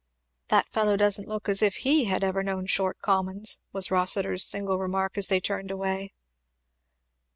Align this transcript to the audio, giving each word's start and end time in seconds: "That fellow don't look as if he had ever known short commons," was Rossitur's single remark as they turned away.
"That 0.47 0.67
fellow 0.67 0.97
don't 0.97 1.19
look 1.27 1.47
as 1.47 1.61
if 1.61 1.75
he 1.83 2.05
had 2.05 2.23
ever 2.23 2.41
known 2.41 2.65
short 2.65 3.01
commons," 3.03 3.61
was 3.71 3.91
Rossitur's 3.91 4.43
single 4.43 4.79
remark 4.79 5.15
as 5.15 5.27
they 5.27 5.39
turned 5.39 5.69
away. 5.69 6.15